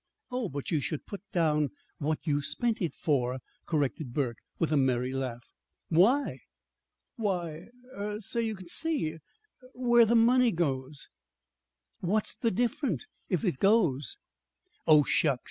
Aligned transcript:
"Oh, 0.31 0.49
but 0.49 0.71
you 0.71 0.79
should 0.79 1.05
put 1.05 1.21
down 1.31 1.69
what 1.99 2.25
you 2.25 2.41
spent 2.41 2.81
it 2.81 2.95
for," 2.95 3.37
corrected 3.67 4.13
Burke, 4.15 4.37
with 4.57 4.71
a 4.71 4.75
merry 4.75 5.13
laugh. 5.13 5.45
"Why?" 5.89 6.39
"Why, 7.17 7.67
er 7.95 8.19
so 8.19 8.39
you 8.39 8.55
can 8.55 8.65
see 8.67 9.13
er 9.13 9.19
what 9.73 10.07
the 10.07 10.15
money 10.15 10.51
goes 10.51 11.07
for." 12.01 12.07
"What's 12.13 12.33
the 12.35 12.49
difference 12.49 13.05
if 13.29 13.45
it 13.45 13.59
goes?" 13.59 14.17
"Oh, 14.87 15.03
shucks! 15.03 15.39